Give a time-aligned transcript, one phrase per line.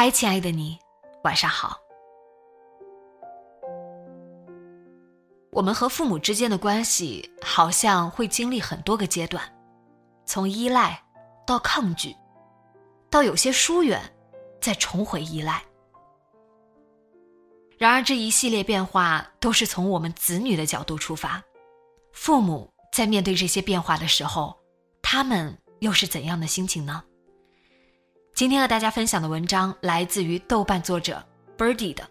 [0.00, 0.78] 嗨，亲爱的你，
[1.24, 1.76] 晚上好。
[5.50, 9.42] 我们和父母之间的关系好像会经历很多个阶段，
[10.24, 11.02] 从依赖
[11.44, 12.14] 到抗拒，
[13.10, 14.00] 到有些疏远，
[14.60, 15.60] 再重回依赖。
[17.76, 21.42] 然而这一系列变化都是从我们子女的角度出发，
[22.12, 24.56] 父母在面对这些变化的时候，
[25.02, 27.02] 他们又是怎样的心情呢？
[28.38, 31.20] 今天和大家分享的文章来自于豆瓣作者
[31.56, 32.08] Birdy 的。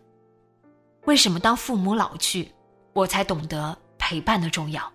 [1.05, 2.51] 为什么当父母老去，
[2.91, 4.91] 我才懂得陪伴的重要？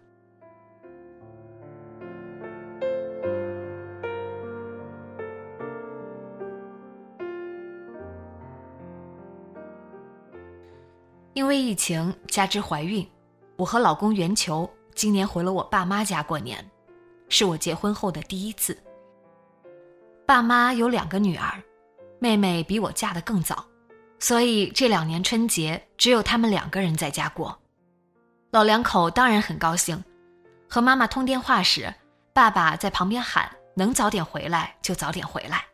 [11.33, 13.09] 因为疫情加之怀孕，
[13.57, 16.63] 我和老公袁球今年回了我爸妈家过年，
[17.31, 18.77] 是我结婚后的第一次。
[20.25, 21.63] 爸妈有两个女儿，
[22.19, 23.65] 妹妹比我嫁得更早，
[24.19, 27.59] 所以这两年春节只有他们两个人在家过。
[28.51, 30.03] 老两口当然很高兴，
[30.69, 31.93] 和妈妈通电话时，
[32.33, 35.65] 爸爸在旁边喊：“能早点回来就早点回来。”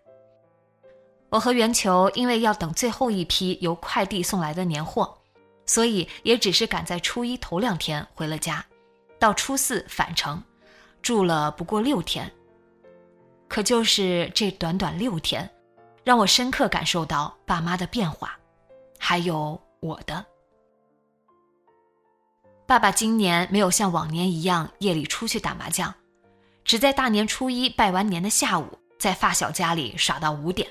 [1.31, 5.19] 我和圆球因为要等最后一批由快递送来的年货，
[5.67, 8.65] 所以也只是赶在初一头两天回了家，
[9.19, 10.43] 到初四返程，
[11.03, 12.33] 住了不过六天。
[13.49, 15.49] 可就是这短短六天，
[16.05, 18.39] 让我深刻感受到爸妈的变化，
[18.99, 20.25] 还有我的。
[22.67, 25.93] 爸爸今年没有像往年一样夜里出去打麻将，
[26.63, 30.69] 只在大年初一拜完年的下午，在发小家里耍到五点，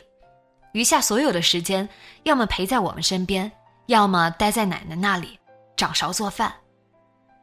[0.74, 1.90] 余下所有的时间，
[2.24, 3.52] 要么陪在我们身边，
[3.88, 5.40] 要么待在奶奶那里
[5.76, 6.54] 掌勺做饭。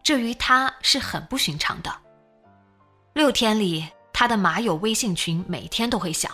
[0.05, 1.93] 这于他是很不寻常的。
[3.13, 3.85] 六天里。
[4.15, 6.31] 他的马友微信群每天都会响，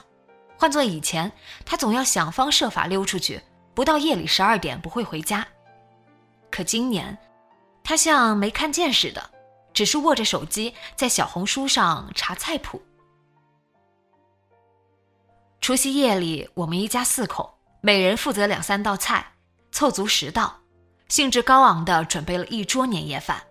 [0.59, 1.33] 换做以前，
[1.65, 3.41] 他总要想方设法溜出去，
[3.73, 5.45] 不到夜里十二点不会回家。
[6.51, 7.17] 可今年，
[7.83, 9.31] 他像没看见似的，
[9.73, 12.83] 只是握着手机在小红书上查菜谱。
[15.63, 19.27] 除夕夜里，我们一家四口，每人负责两三道菜，
[19.73, 20.55] 凑足十道，
[21.09, 23.43] 兴致高昂地准备了一桌年夜饭。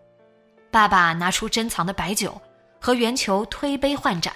[0.69, 2.39] 爸爸拿出珍藏的白酒。
[2.79, 4.34] 和圆球推杯换盏，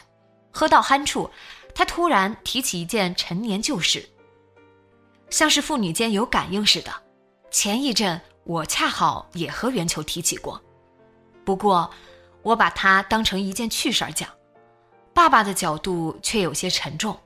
[0.52, 1.30] 喝到酣处，
[1.74, 4.08] 他突然提起一件陈年旧事，
[5.30, 6.92] 像是父女间有感应似的。
[7.50, 10.62] 前一阵我恰好也和圆球提起过，
[11.46, 11.90] 不过
[12.42, 14.30] 我把它当成一件趣事儿讲。
[15.14, 17.18] 爸爸的角度却有些沉重，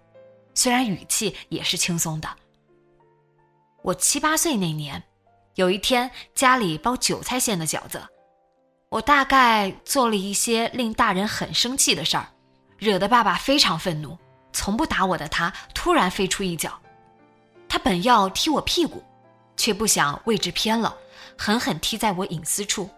[0.53, 2.29] 虽然语气也是轻松的。
[3.81, 5.01] 我七八岁那年，
[5.55, 8.01] 有一天家里包韭菜馅的饺子。
[8.89, 12.27] 我大概做了一些令大人很生气的事儿，
[12.77, 14.17] 惹得爸爸非常愤怒。
[14.53, 16.79] 从不打我的他突然飞出一脚，
[17.67, 19.03] 他本要踢我屁股，
[19.57, 20.95] 却不想位置偏了，
[21.37, 22.89] 狠狠踢在我隐私处。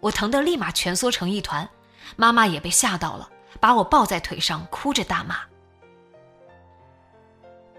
[0.00, 1.68] 我疼得立马蜷缩成一团，
[2.16, 3.28] 妈妈也被吓到了，
[3.60, 5.40] 把我抱在腿上，哭着大骂。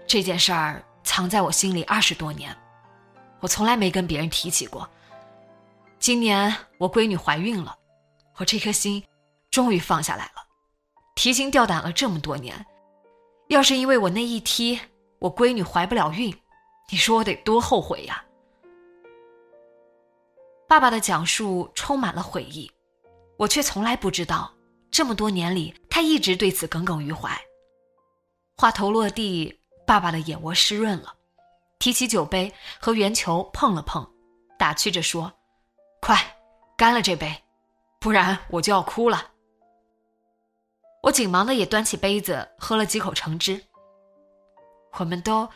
[0.06, 2.54] 这件事儿藏在我心里二十多年，
[3.40, 4.88] 我从来没跟别人提起过。
[6.04, 7.74] 今年我闺女怀孕了，
[8.36, 9.02] 我这颗心
[9.50, 10.46] 终于放下来了。
[11.14, 12.66] 提心吊胆了这么多年，
[13.48, 14.78] 要是因为我那一踢，
[15.18, 16.30] 我闺女怀不了孕，
[16.90, 18.22] 你说我得多后悔呀！
[20.68, 22.70] 爸爸的讲述充满了悔意，
[23.38, 24.52] 我却从来不知道，
[24.90, 27.30] 这么多年里他一直对此耿耿于怀。
[28.58, 31.14] 话头落地，爸爸的眼窝湿润了，
[31.78, 34.06] 提起酒杯和圆球碰了碰，
[34.58, 35.32] 打趣着说。
[36.06, 36.14] 快，
[36.76, 37.34] 干了这杯，
[37.98, 39.30] 不然我就要哭了。
[41.02, 43.58] 我紧忙的也端起杯子喝了几口橙汁。
[44.98, 45.48] 我们都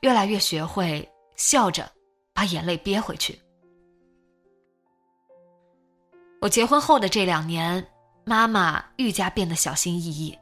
[0.00, 1.06] 越来越学会
[1.36, 1.92] 笑着
[2.32, 3.38] 把眼泪憋回去。
[6.40, 7.86] 我结婚后的这两年，
[8.24, 10.38] 妈妈愈加变得小心翼翼，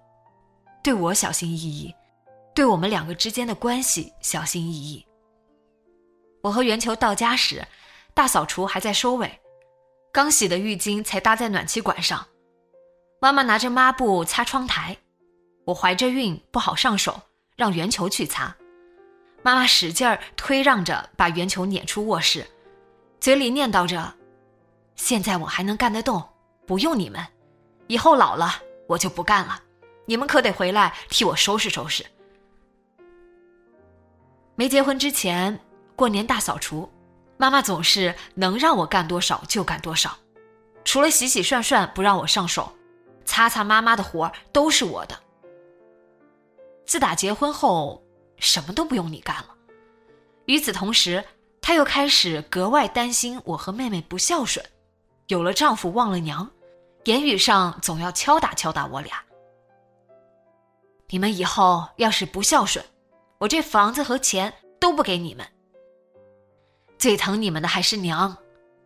[0.81, 1.93] 对我小心翼翼，
[2.55, 5.05] 对我们两个之间的关系小心翼翼。
[6.41, 7.67] 我和圆球到家时，
[8.15, 9.40] 大扫除还在收尾，
[10.13, 12.27] 刚洗的浴巾才搭在暖气管上，
[13.21, 14.97] 妈妈拿着抹布擦窗台，
[15.67, 17.23] 我怀着孕不好上手，
[17.55, 18.57] 让圆球去擦，
[19.43, 22.45] 妈妈使劲儿推让着把圆球撵出卧室，
[23.21, 24.15] 嘴里念叨着。
[24.97, 26.23] 现在我还能干得动，
[26.67, 27.25] 不用你们。
[27.87, 29.63] 以后老了，我就不干了。
[30.07, 32.05] 你们可得回来替我收拾收拾。
[34.57, 35.61] 没结婚之前，
[35.95, 36.91] 过年大扫除，
[37.41, 40.15] 妈妈总是能让我干多少就干多少，
[40.85, 42.71] 除了洗洗涮涮不让我上手，
[43.25, 45.19] 擦擦妈妈的活都是我的。
[46.85, 48.05] 自打结婚后，
[48.37, 49.55] 什么都不用你干了。
[50.45, 51.25] 与此同时，
[51.63, 54.63] 她又开始格外担心我和妹妹不孝顺。
[55.29, 56.47] 有了丈夫忘了娘，
[57.05, 59.17] 言语上总要敲打敲打我俩。
[61.09, 62.85] 你们以后要是不孝顺，
[63.39, 65.51] 我这房子和钱都不给你们。
[67.01, 68.37] 最疼你们的还是娘，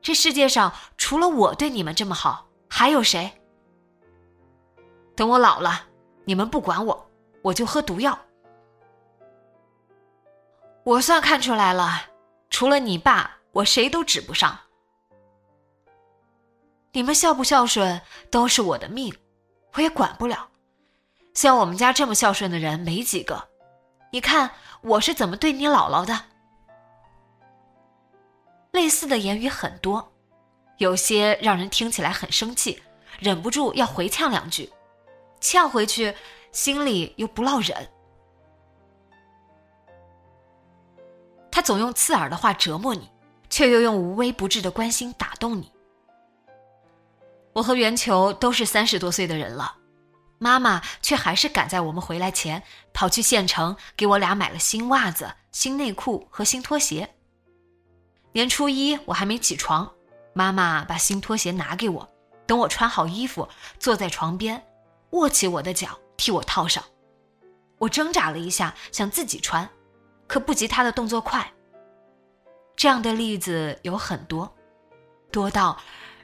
[0.01, 3.43] 这世界上除了我对你们这么好，还有谁？
[5.17, 5.89] 等我老了，
[6.25, 7.11] 你们不管我，
[7.43, 8.17] 我就喝毒药。
[10.85, 12.03] 我算看出来了，
[12.51, 14.57] 除了你爸，我谁都指不上。
[16.93, 18.01] 你们孝不孝顺
[18.31, 19.13] 都是我的命，
[19.73, 20.49] 我也管不了。
[21.35, 23.49] 像我们家这么孝顺的人没几个，
[24.13, 24.53] 你看
[24.83, 26.17] 我是怎么对你姥姥的。
[28.75, 30.13] 类似的言语很多，
[30.79, 32.83] 有些让人听起来很生气，
[33.21, 34.69] 忍不住要回呛两句，
[35.41, 36.13] 呛回去
[36.51, 37.89] 心里又不落忍。
[41.53, 43.09] 他总用刺耳的话折磨你，
[43.49, 45.71] 却又用无微不至的关心打动你。
[47.53, 49.77] 我和圆球都是三十多岁的人了，
[50.39, 52.61] 妈妈却还是赶在我们回来前
[52.93, 57.09] 跑去县城给我俩买了新袜子、新内裤和新拖鞋。
[58.35, 59.89] 年初一我还没起床，
[60.33, 62.09] 妈妈把新拖鞋拿给我，
[62.49, 63.49] 等我穿好衣服，
[63.79, 64.61] 坐在床边，
[65.11, 66.83] 握起我的脚替我套上。
[67.79, 69.71] 我挣扎了一下，想自己穿，
[70.27, 71.49] 可不及她的动作快。
[72.75, 74.53] 这样的例子有很多，
[75.31, 75.81] 多到。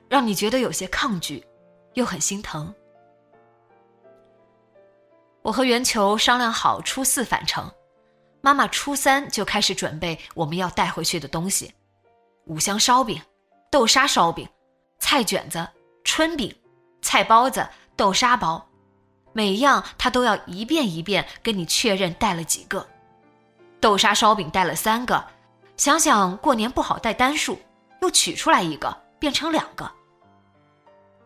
[0.09, 1.47] 让你觉得有些抗拒，
[1.95, 2.75] 又很心疼。
[5.43, 7.71] 我和圆球商量好初四返程，
[8.41, 11.73] 妈妈初三就开始准备我们要带回去的东西：
[12.47, 13.21] 五香烧饼、
[13.71, 14.49] 豆沙烧饼、
[14.99, 15.67] 菜卷子、
[16.05, 16.55] 春饼、
[17.03, 17.67] 菜包子、
[17.97, 18.67] 豆沙包，
[19.33, 22.87] 每样他都要一遍一遍跟你确认带了几个。
[23.81, 25.25] 豆沙烧饼带了三个，
[25.77, 27.59] 想想过年不好带单数，
[28.03, 29.91] 又取出来一个，变成两个。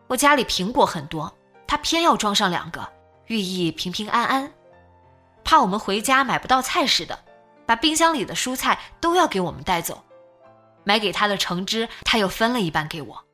[0.07, 1.35] 我家里苹果很多，
[1.65, 2.87] 他偏要装上两个，
[3.25, 4.53] 寓意平平安安，
[5.43, 7.17] 怕我们回家买不到菜似的，
[7.65, 10.04] 把冰箱里的蔬菜都要给我们带走。
[10.85, 13.25] 买给他的橙汁，他又分了一半给我。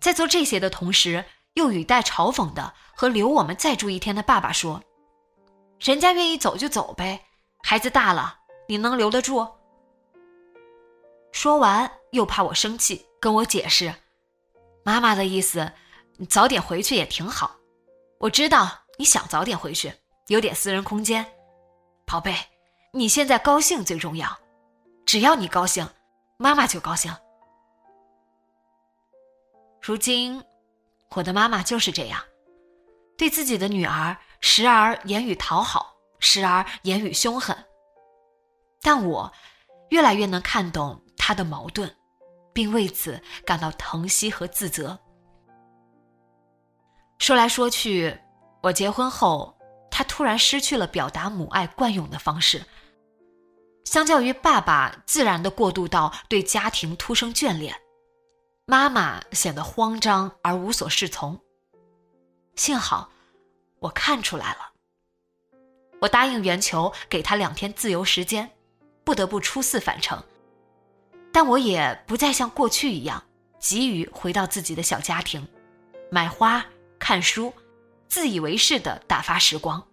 [0.00, 1.24] 在做这些的同时，
[1.54, 4.82] 又语带嘲讽的和留我们再住一天的爸爸说
[5.80, 7.24] ：“人家愿意走就走呗，
[7.62, 9.46] 孩子大了，你能留得住？”
[11.32, 13.94] 说完又怕我生气，跟我解释。
[14.84, 15.72] 妈妈的意思，
[16.16, 17.56] 你早点回去也挺好。
[18.20, 19.92] 我知道你想早点回去，
[20.28, 21.24] 有点私人空间。
[22.06, 22.36] 宝贝，
[22.92, 24.38] 你现在高兴最重要，
[25.06, 25.88] 只要你高兴，
[26.44, 27.10] 妈妈就高兴。
[29.80, 30.44] 如今，
[31.12, 32.22] 我的妈妈就是这样，
[33.16, 37.56] 对自己的女儿时而言语讨好，时而言语凶狠。
[38.82, 39.32] 但我
[39.88, 41.90] 越来越能看懂她的矛盾。
[42.52, 44.96] 并为此感到疼惜和自责。
[47.18, 48.16] 说来说去，
[48.62, 49.58] 我结婚后，
[49.90, 52.64] 他突然失去了表达母爱惯用的方式。
[53.84, 57.74] 相较于爸爸自然的过渡到对家庭突生眷恋，
[58.66, 61.38] 妈妈显得慌张而无所适从。
[62.56, 63.10] 幸好，
[63.80, 64.72] 我看出来了。
[66.00, 68.50] 我答应圆球给他两天自由时间，
[69.04, 70.22] 不得不初四返程。
[71.32, 73.22] 但我也不再像过去一样
[73.58, 75.46] 急于回到自己的小家庭，
[76.10, 76.64] 买花、
[76.98, 77.52] 看书，
[78.08, 79.84] 自以为是的打发时光。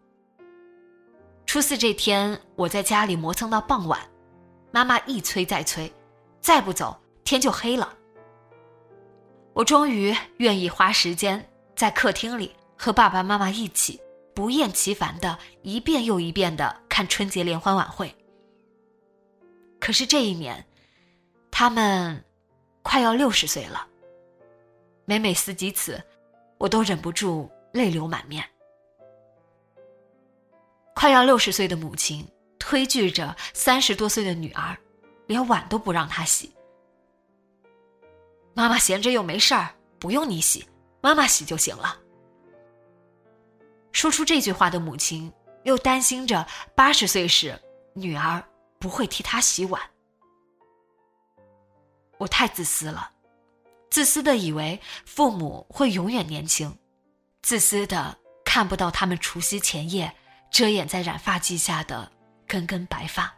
[1.51, 3.99] 初四这天，我在家里磨蹭到傍晚，
[4.71, 5.91] 妈妈一催再催，
[6.39, 7.93] 再不走天就黑了。
[9.51, 13.99] 我终于愿意花时间在客厅里和爸爸妈妈一起
[14.33, 18.15] 不厌其烦的一遍又一遍的看春节联欢晚会。
[19.77, 20.65] 可是这一年。
[21.51, 22.23] 他们
[22.81, 23.85] 快要六十岁了，
[25.03, 26.01] 每每思及此，
[26.57, 28.41] 我都忍不住泪流满面。
[30.95, 32.27] 快要六十岁的母亲
[32.59, 34.77] 推拒着三十多岁的女儿，
[35.27, 36.53] 连碗都不让她洗。
[38.53, 40.67] 妈妈闲着又没事儿，不用你洗，
[41.01, 41.97] 妈妈洗就行了。
[43.91, 45.31] 说出这句话的母亲，
[45.63, 46.45] 又担心着
[46.75, 47.59] 八十岁时
[47.93, 48.43] 女儿
[48.79, 49.81] 不会替她洗碗。
[52.17, 53.11] 我太自私了，
[53.89, 56.77] 自私的以为父母会永远年轻，
[57.41, 60.13] 自私的看不到他们除夕前夜
[60.51, 62.11] 遮掩在染发剂下的
[62.45, 63.33] 根根白发。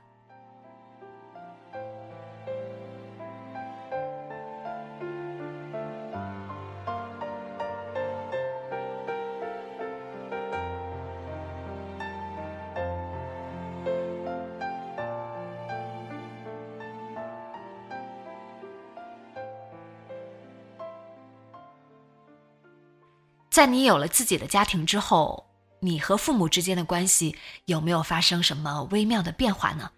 [23.51, 25.52] 在你有了自己的家庭之后，
[25.84, 27.36] 你和父母之间的关系
[27.66, 29.92] 有没有发生什么微妙的变化呢？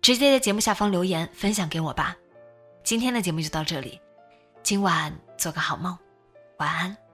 [0.00, 2.16] 直接在节目下方留言分享给我吧。
[2.84, 4.00] 今天的节目就到这里，
[4.62, 5.98] 今晚做个好梦，
[6.58, 7.07] 晚安。